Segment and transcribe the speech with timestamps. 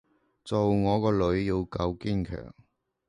[0.43, 2.55] 做我個女要夠堅強